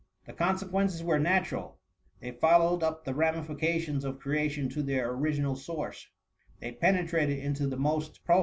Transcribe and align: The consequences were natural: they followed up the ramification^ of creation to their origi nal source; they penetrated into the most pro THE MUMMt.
The 0.25 0.33
consequences 0.33 1.03
were 1.03 1.19
natural: 1.19 1.77
they 2.21 2.31
followed 2.31 2.81
up 2.81 3.05
the 3.05 3.13
ramification^ 3.13 4.03
of 4.03 4.17
creation 4.17 4.67
to 4.69 4.81
their 4.81 5.13
origi 5.15 5.37
nal 5.41 5.55
source; 5.55 6.07
they 6.59 6.71
penetrated 6.71 7.37
into 7.37 7.67
the 7.67 7.77
most 7.77 8.25
pro 8.25 8.37
THE 8.37 8.39
MUMMt. 8.39 8.39